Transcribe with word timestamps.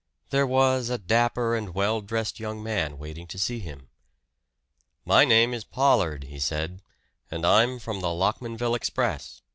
There 0.31 0.47
was 0.47 0.89
a 0.89 0.97
dapper 0.97 1.55
and 1.55 1.75
well 1.75 2.01
dressed 2.01 2.39
young 2.39 2.63
man 2.63 2.97
waiting 2.97 3.27
to 3.27 3.37
see 3.37 3.59
him. 3.59 3.89
"My 5.05 5.25
name 5.25 5.53
is 5.53 5.63
Pollard," 5.63 6.23
he 6.23 6.39
said, 6.39 6.81
"and 7.29 7.45
I'm 7.45 7.77
from 7.77 7.99
the 8.01 8.07
Lockmanville 8.09 8.75
'Express.' 8.75 9.43